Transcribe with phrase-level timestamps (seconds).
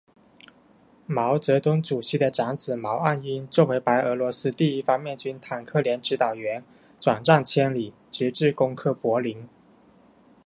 [1.05, 6.63] 毛泽东主席的长子毛岸英作为白俄罗斯第一方面军坦克连指导员，
[6.99, 9.47] 转战千里，直至攻克柏林。